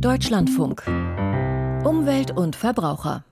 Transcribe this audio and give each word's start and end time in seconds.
Deutschlandfunk. 0.00 0.82
Umwelt 1.84 2.30
und 2.30 2.54
Verbraucher. 2.54 3.24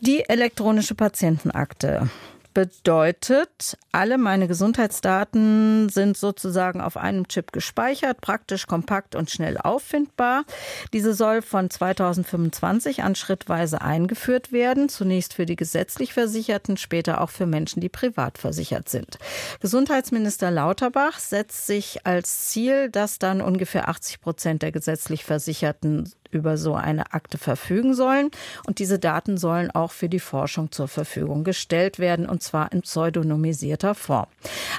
Die 0.00 0.28
elektronische 0.28 0.94
Patientenakte 0.94 2.10
bedeutet, 2.54 3.76
alle 3.92 4.16
meine 4.16 4.48
Gesundheitsdaten 4.48 5.88
sind 5.88 6.16
sozusagen 6.16 6.80
auf 6.80 6.96
einem 6.96 7.28
Chip 7.28 7.52
gespeichert, 7.52 8.20
praktisch 8.20 8.66
kompakt 8.66 9.16
und 9.16 9.30
schnell 9.30 9.58
auffindbar. 9.58 10.44
Diese 10.92 11.14
soll 11.14 11.42
von 11.42 11.68
2025 11.68 13.02
an 13.02 13.16
schrittweise 13.16 13.82
eingeführt 13.82 14.52
werden, 14.52 14.88
zunächst 14.88 15.34
für 15.34 15.46
die 15.46 15.56
gesetzlich 15.56 16.14
Versicherten, 16.14 16.76
später 16.76 17.20
auch 17.20 17.30
für 17.30 17.46
Menschen, 17.46 17.80
die 17.80 17.88
privat 17.88 18.38
versichert 18.38 18.88
sind. 18.88 19.18
Gesundheitsminister 19.60 20.50
Lauterbach 20.50 21.18
setzt 21.18 21.66
sich 21.66 22.06
als 22.06 22.46
Ziel, 22.46 22.88
dass 22.88 23.18
dann 23.18 23.42
ungefähr 23.42 23.88
80 23.88 24.20
Prozent 24.20 24.62
der 24.62 24.72
gesetzlich 24.72 25.24
Versicherten 25.24 26.08
über 26.34 26.58
so 26.58 26.74
eine 26.74 27.12
Akte 27.14 27.38
verfügen 27.38 27.94
sollen. 27.94 28.30
Und 28.66 28.78
diese 28.80 28.98
Daten 28.98 29.38
sollen 29.38 29.70
auch 29.70 29.92
für 29.92 30.08
die 30.08 30.20
Forschung 30.20 30.72
zur 30.72 30.88
Verfügung 30.88 31.44
gestellt 31.44 31.98
werden, 31.98 32.28
und 32.28 32.42
zwar 32.44 32.72
in 32.72 32.82
pseudonymisierter 32.82 33.94
Form. 33.94 34.26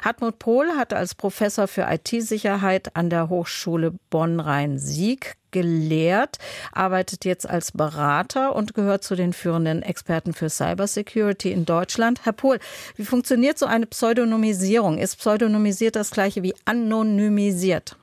Hartmut 0.04 0.40
Pohl 0.40 0.72
hat 0.78 0.94
als 0.94 1.16
Professor 1.16 1.68
für 1.68 1.88
IT-Sicherheit 1.90 2.96
an 2.96 3.10
der 3.10 3.30
Hochschule 3.30 3.94
Bonn-Rhein-Sieg 4.10 5.36
gelehrt, 5.52 6.38
arbeitet 6.74 7.24
jetzt 7.24 7.50
als 7.50 7.72
Berater 7.72 8.56
und 8.56 8.74
gehört 8.74 9.06
zu 9.06 9.16
den 9.16 9.32
führenden 9.32 9.84
Experten 9.84 10.34
für 10.34 10.50
Cybersecurity 10.50 11.50
in 11.52 11.66
Deutschland. 11.66 12.26
Herr 12.26 12.34
Pohl, 12.34 12.60
wie 12.98 13.06
funktioniert 13.06 13.58
so 13.58 13.66
eine 13.66 13.86
Pseudonymisierung? 13.86 14.98
Ist 14.98 15.16
pseudonymisiert 15.16 15.96
das 15.96 16.12
gleiche 16.12 16.44
wie 16.44 16.54
anonymisiert? 16.66 17.96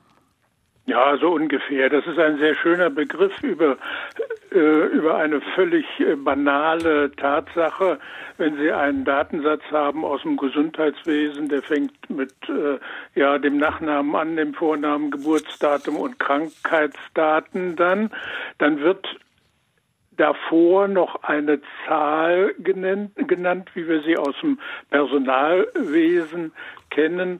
Ja, 0.85 1.15
so 1.17 1.31
ungefähr. 1.31 1.89
Das 1.89 2.05
ist 2.05 2.19
ein 2.19 2.37
sehr 2.39 2.55
schöner 2.55 2.89
Begriff 2.89 3.41
über, 3.41 3.77
äh, 4.51 4.85
über 4.87 5.15
eine 5.15 5.39
völlig 5.55 5.85
äh, 6.01 6.15
banale 6.15 7.09
Tatsache. 7.15 7.99
Wenn 8.37 8.57
Sie 8.57 8.69
einen 8.69 9.05
Datensatz 9.05 9.63
haben 9.71 10.03
aus 10.03 10.23
dem 10.23 10.35
Gesundheitswesen, 10.35 11.47
der 11.47 11.61
fängt 11.61 12.09
mit 12.09 12.33
äh, 12.49 12.79
ja, 13.17 13.37
dem 13.37 13.57
Nachnamen 13.57 14.13
an, 14.13 14.35
dem 14.35 14.53
Vornamen, 14.53 15.09
Geburtsdatum 15.09 15.95
und 15.95 16.19
Krankheitsdaten 16.19 17.77
dann, 17.77 18.11
dann 18.57 18.81
wird 18.81 19.07
davor 20.17 20.89
noch 20.89 21.23
eine 21.23 21.61
Zahl 21.87 22.53
genannt, 22.59 23.11
genannt, 23.15 23.69
wie 23.73 23.87
wir 23.87 24.01
sie 24.01 24.17
aus 24.17 24.35
dem 24.41 24.59
Personalwesen 24.89 26.51
kennen, 26.89 27.39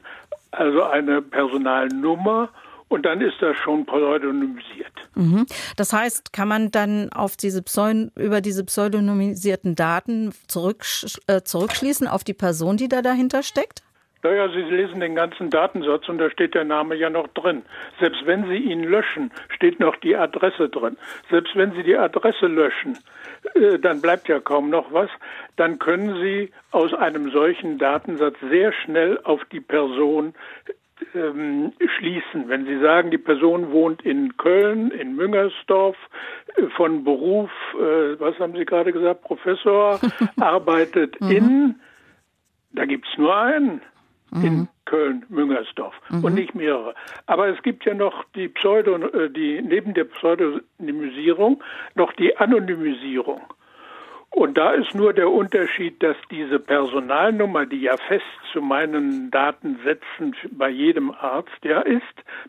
also 0.50 0.82
eine 0.82 1.20
Personalnummer 1.20 2.48
und 2.94 3.04
dann 3.04 3.20
ist 3.20 3.34
das 3.40 3.56
schon 3.56 3.84
pseudonymisiert. 3.84 4.92
Mhm. 5.16 5.46
Das 5.76 5.92
heißt, 5.92 6.32
kann 6.32 6.46
man 6.46 6.70
dann 6.70 7.10
auf 7.12 7.36
diese 7.36 7.60
Pseud 7.62 8.12
über 8.16 8.40
diese 8.40 8.64
pseudonymisierten 8.64 9.74
Daten 9.74 10.32
zurück, 10.46 10.84
äh, 11.26 11.42
zurückschließen 11.42 12.06
auf 12.06 12.22
die 12.22 12.34
Person, 12.34 12.76
die 12.76 12.88
da 12.88 13.02
dahinter 13.02 13.42
steckt? 13.42 13.82
Naja, 14.22 14.48
Sie 14.48 14.62
lesen 14.62 15.00
den 15.00 15.16
ganzen 15.16 15.50
Datensatz 15.50 16.08
und 16.08 16.16
da 16.16 16.30
steht 16.30 16.54
der 16.54 16.64
Name 16.64 16.94
ja 16.94 17.10
noch 17.10 17.28
drin. 17.28 17.62
Selbst 18.00 18.24
wenn 18.24 18.48
Sie 18.48 18.56
ihn 18.56 18.84
löschen, 18.84 19.30
steht 19.50 19.80
noch 19.80 19.96
die 19.96 20.16
Adresse 20.16 20.70
drin. 20.70 20.96
Selbst 21.30 21.54
wenn 21.56 21.72
Sie 21.72 21.82
die 21.82 21.96
Adresse 21.96 22.46
löschen, 22.46 22.96
äh, 23.54 23.78
dann 23.78 24.00
bleibt 24.00 24.28
ja 24.28 24.40
kaum 24.40 24.70
noch 24.70 24.92
was. 24.92 25.10
Dann 25.56 25.78
können 25.78 26.22
Sie 26.22 26.52
aus 26.70 26.94
einem 26.94 27.32
solchen 27.32 27.76
Datensatz 27.76 28.36
sehr 28.48 28.72
schnell 28.72 29.20
auf 29.24 29.44
die 29.52 29.60
Person 29.60 30.32
ähm, 31.14 31.72
schließen. 31.98 32.48
Wenn 32.48 32.66
Sie 32.66 32.80
sagen, 32.80 33.10
die 33.10 33.18
Person 33.18 33.70
wohnt 33.72 34.02
in 34.02 34.36
Köln, 34.36 34.90
in 34.90 35.16
Müngersdorf, 35.16 35.96
äh, 36.56 36.66
von 36.76 37.04
Beruf, 37.04 37.50
äh, 37.74 38.18
was 38.20 38.38
haben 38.38 38.54
Sie 38.56 38.64
gerade 38.64 38.92
gesagt, 38.92 39.22
Professor, 39.22 40.00
arbeitet 40.40 41.20
mhm. 41.20 41.30
in, 41.30 41.74
da 42.72 42.84
gibt 42.84 43.06
es 43.06 43.18
nur 43.18 43.36
einen 43.36 43.80
mhm. 44.30 44.44
in 44.44 44.68
Köln, 44.84 45.24
Müngersdorf 45.28 45.94
mhm. 46.10 46.24
und 46.24 46.34
nicht 46.34 46.54
mehrere. 46.54 46.94
Aber 47.26 47.48
es 47.48 47.62
gibt 47.62 47.84
ja 47.84 47.94
noch 47.94 48.24
die 48.34 48.48
Pseudo, 48.48 48.96
äh, 48.96 49.30
die 49.30 49.62
neben 49.62 49.94
der 49.94 50.04
Pseudonymisierung 50.04 51.62
noch 51.94 52.12
die 52.12 52.36
Anonymisierung. 52.36 53.42
Und 54.34 54.58
da 54.58 54.72
ist 54.72 54.96
nur 54.96 55.12
der 55.12 55.30
Unterschied, 55.30 56.02
dass 56.02 56.16
diese 56.28 56.58
Personalnummer, 56.58 57.66
die 57.66 57.82
ja 57.82 57.96
fest 57.96 58.24
zu 58.52 58.60
meinen 58.60 59.30
Datensätzen 59.30 60.34
bei 60.50 60.70
jedem 60.70 61.12
Arzt 61.12 61.62
ja 61.62 61.80
ist, 61.82 62.02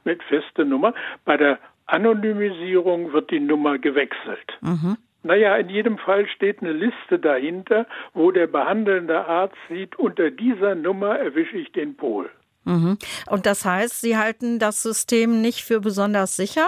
mit 0.03 0.23
fester 0.23 0.65
Nummer, 0.65 0.95
bei 1.25 1.37
der 1.37 1.59
Anonymisierung 1.85 3.13
wird 3.13 3.29
die 3.29 3.39
Nummer 3.39 3.77
gewechselt. 3.77 4.57
Mhm. 4.61 4.97
Naja, 5.21 5.55
in 5.57 5.69
jedem 5.69 5.99
Fall 5.99 6.27
steht 6.27 6.63
eine 6.63 6.71
Liste 6.71 7.19
dahinter, 7.19 7.85
wo 8.15 8.31
der 8.31 8.47
behandelnde 8.47 9.23
Arzt 9.27 9.57
sieht, 9.69 9.95
unter 9.95 10.31
dieser 10.31 10.73
Nummer 10.73 11.19
erwische 11.19 11.57
ich 11.57 11.71
den 11.71 11.95
Pol. 11.95 12.31
Mhm. 12.63 12.97
Und 13.29 13.45
das 13.45 13.63
heißt, 13.63 14.01
Sie 14.01 14.17
halten 14.17 14.57
das 14.57 14.81
System 14.81 15.39
nicht 15.39 15.61
für 15.61 15.81
besonders 15.81 16.35
sicher? 16.35 16.67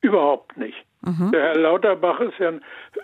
Überhaupt 0.00 0.56
nicht. 0.56 0.84
Mhm. 1.02 1.32
Der 1.32 1.42
Herr 1.42 1.56
Lauterbach 1.56 2.20
ist 2.20 2.38
ja 2.38 2.48
ein, 2.48 2.62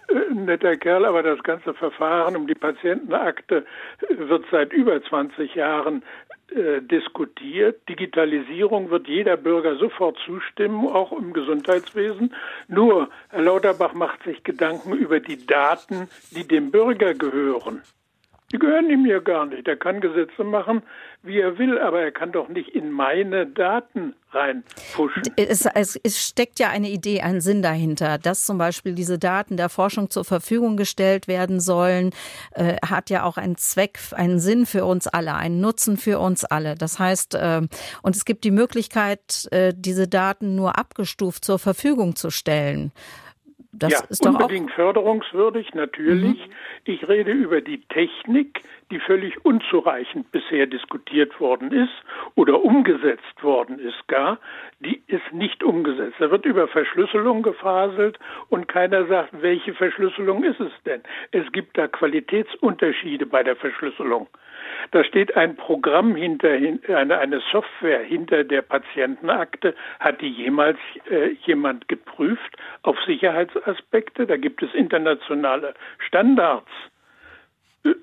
äh, 0.08 0.34
netter 0.34 0.76
Kerl, 0.76 1.04
aber 1.04 1.22
das 1.22 1.42
ganze 1.42 1.72
Verfahren 1.74 2.36
um 2.36 2.46
die 2.46 2.54
Patientenakte 2.54 3.64
wird 4.08 4.44
seit 4.50 4.72
über 4.72 5.02
20 5.02 5.54
Jahren 5.54 6.02
äh, 6.50 6.82
diskutiert. 6.82 7.88
Digitalisierung 7.88 8.90
wird 8.90 9.08
jeder 9.08 9.36
Bürger 9.36 9.76
sofort 9.76 10.18
zustimmen, 10.24 10.86
auch 10.86 11.12
im 11.12 11.32
Gesundheitswesen. 11.32 12.34
Nur 12.68 13.08
Herr 13.30 13.42
Lauterbach 13.42 13.94
macht 13.94 14.22
sich 14.24 14.44
Gedanken 14.44 14.92
über 14.92 15.18
die 15.18 15.46
Daten, 15.46 16.08
die 16.32 16.46
dem 16.46 16.70
Bürger 16.70 17.14
gehören. 17.14 17.82
Die 18.52 18.60
gehören 18.60 18.88
ihm 18.90 19.04
ja 19.06 19.18
gar 19.18 19.46
nicht. 19.46 19.66
Er 19.66 19.76
kann 19.76 20.00
Gesetze 20.00 20.44
machen, 20.44 20.82
wie 21.22 21.40
er 21.40 21.58
will, 21.58 21.78
aber 21.80 22.00
er 22.00 22.12
kann 22.12 22.30
doch 22.30 22.48
nicht 22.48 22.68
in 22.68 22.92
meine 22.92 23.44
Daten 23.44 24.14
reinpushen. 24.30 25.22
Es, 25.36 25.66
es, 25.74 26.24
steckt 26.24 26.60
ja 26.60 26.68
eine 26.68 26.88
Idee, 26.88 27.22
ein 27.22 27.40
Sinn 27.40 27.60
dahinter, 27.60 28.18
dass 28.18 28.46
zum 28.46 28.56
Beispiel 28.56 28.94
diese 28.94 29.18
Daten 29.18 29.56
der 29.56 29.68
Forschung 29.68 30.10
zur 30.10 30.24
Verfügung 30.24 30.76
gestellt 30.76 31.26
werden 31.26 31.58
sollen, 31.58 32.10
äh, 32.52 32.76
hat 32.86 33.10
ja 33.10 33.24
auch 33.24 33.36
einen 33.36 33.56
Zweck, 33.56 33.98
einen 34.12 34.38
Sinn 34.38 34.64
für 34.64 34.84
uns 34.84 35.08
alle, 35.08 35.34
einen 35.34 35.60
Nutzen 35.60 35.96
für 35.96 36.20
uns 36.20 36.44
alle. 36.44 36.76
Das 36.76 37.00
heißt, 37.00 37.34
äh, 37.34 37.62
und 38.02 38.14
es 38.14 38.24
gibt 38.24 38.44
die 38.44 38.52
Möglichkeit, 38.52 39.48
äh, 39.50 39.72
diese 39.76 40.06
Daten 40.06 40.54
nur 40.54 40.78
abgestuft 40.78 41.44
zur 41.44 41.58
Verfügung 41.58 42.14
zu 42.14 42.30
stellen. 42.30 42.92
Das 43.78 43.92
ja, 43.92 43.98
ist 44.08 44.24
doch 44.24 44.30
unbedingt 44.30 44.70
förderungswürdig, 44.72 45.74
natürlich. 45.74 46.46
Mhm. 46.46 46.52
Ich 46.84 47.08
rede 47.08 47.32
über 47.32 47.60
die 47.60 47.80
Technik, 47.88 48.62
die 48.90 49.00
völlig 49.00 49.44
unzureichend 49.44 50.30
bisher 50.32 50.66
diskutiert 50.66 51.38
worden 51.40 51.72
ist 51.72 51.92
oder 52.36 52.62
umgesetzt 52.62 53.42
worden 53.42 53.78
ist 53.78 54.06
gar. 54.08 54.38
Die 54.80 55.02
ist 55.08 55.32
nicht 55.32 55.62
umgesetzt. 55.62 56.16
Da 56.18 56.30
wird 56.30 56.46
über 56.46 56.68
Verschlüsselung 56.68 57.42
gefaselt 57.42 58.18
und 58.48 58.68
keiner 58.68 59.06
sagt, 59.06 59.30
welche 59.42 59.74
Verschlüsselung 59.74 60.44
ist 60.44 60.60
es 60.60 60.72
denn? 60.84 61.02
Es 61.32 61.50
gibt 61.52 61.76
da 61.76 61.88
Qualitätsunterschiede 61.88 63.26
bei 63.26 63.42
der 63.42 63.56
Verschlüsselung. 63.56 64.28
Da 64.90 65.04
steht 65.04 65.36
ein 65.36 65.56
Programm 65.56 66.14
hinter, 66.14 66.50
eine, 66.50 67.42
Software 67.52 68.02
hinter 68.02 68.44
der 68.44 68.62
Patientenakte. 68.62 69.74
Hat 70.00 70.20
die 70.20 70.28
jemals 70.28 70.78
äh, 71.10 71.36
jemand 71.44 71.88
geprüft 71.88 72.56
auf 72.82 72.98
Sicherheitsaspekte? 73.66 74.26
Da 74.26 74.36
gibt 74.36 74.62
es 74.62 74.72
internationale 74.74 75.74
Standards. 75.98 76.70
Äh, 77.84 77.94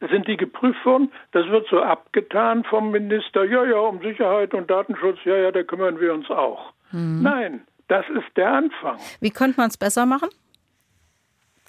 sind 0.00 0.26
die 0.28 0.36
geprüft 0.36 0.84
worden? 0.84 1.12
Das 1.32 1.46
wird 1.48 1.66
so 1.68 1.80
abgetan 1.80 2.64
vom 2.64 2.90
Minister. 2.90 3.44
Ja, 3.44 3.64
ja, 3.64 3.78
um 3.78 4.00
Sicherheit 4.02 4.54
und 4.54 4.70
Datenschutz, 4.70 5.18
ja, 5.24 5.36
ja, 5.36 5.52
da 5.52 5.62
kümmern 5.62 6.00
wir 6.00 6.12
uns 6.12 6.28
auch. 6.30 6.72
Mhm. 6.90 7.22
Nein, 7.22 7.66
das 7.88 8.04
ist 8.10 8.36
der 8.36 8.52
Anfang. 8.52 8.98
Wie 9.20 9.30
könnte 9.30 9.60
man 9.60 9.68
es 9.68 9.76
besser 9.76 10.06
machen? 10.06 10.28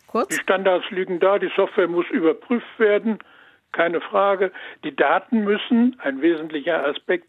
Kurz? 0.07 0.29
Die 0.29 0.41
Standards 0.41 0.89
liegen 0.91 1.19
da, 1.19 1.39
die 1.39 1.51
Software 1.55 1.87
muss 1.87 2.07
überprüft 2.09 2.67
werden 2.77 3.19
keine 3.71 4.01
Frage. 4.01 4.51
Die 4.83 4.95
Daten 4.95 5.43
müssen, 5.43 5.97
ein 5.99 6.21
wesentlicher 6.21 6.85
Aspekt, 6.85 7.27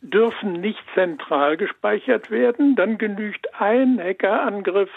dürfen 0.00 0.52
nicht 0.60 0.82
zentral 0.94 1.56
gespeichert 1.56 2.30
werden. 2.30 2.76
Dann 2.76 2.98
genügt 2.98 3.60
ein 3.60 3.98
Hackerangriff 3.98 4.90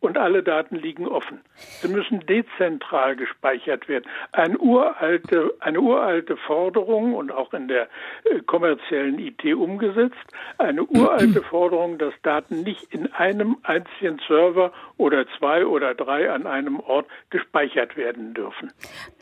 und 0.00 0.18
alle 0.18 0.42
Daten 0.42 0.76
liegen 0.76 1.06
offen. 1.06 1.40
Sie 1.80 1.88
müssen 1.88 2.20
dezentral 2.26 3.16
gespeichert 3.16 3.88
werden. 3.88 4.04
Eine 4.32 4.58
uralte, 4.58 5.54
eine 5.60 5.80
uralte 5.80 6.36
Forderung 6.36 7.14
und 7.14 7.32
auch 7.32 7.52
in 7.54 7.68
der 7.68 7.88
äh, 8.24 8.40
kommerziellen 8.46 9.18
IT 9.18 9.44
umgesetzt, 9.44 10.14
eine 10.58 10.84
uralte 10.84 11.42
Forderung, 11.50 11.98
dass 11.98 12.14
Daten 12.22 12.62
nicht 12.62 12.92
in 12.92 13.12
einem 13.12 13.56
einzigen 13.62 14.20
Server 14.26 14.72
oder 14.96 15.26
zwei 15.38 15.66
oder 15.66 15.94
drei 15.94 16.30
an 16.30 16.46
einem 16.46 16.80
Ort 16.80 17.06
gespeichert 17.30 17.96
werden 17.96 18.34
dürfen. 18.34 18.72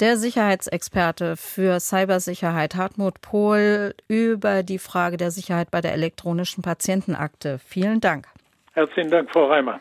Der 0.01 0.17
Sicherheitsexperte 0.17 1.37
für 1.37 1.81
Cybersicherheit 1.81 2.75
Hartmut 2.75 3.21
Pohl 3.21 3.95
über 4.09 4.63
die 4.63 4.79
Frage 4.79 5.17
der 5.17 5.31
Sicherheit 5.31 5.71
bei 5.71 5.81
der 5.81 5.93
elektronischen 5.93 6.63
Patientenakte. 6.63 7.59
Vielen 7.59 8.01
Dank. 8.01 8.27
Herzlichen 8.75 9.11
Dank, 9.11 9.31
Frau 9.31 9.47
Reimer. 9.47 9.79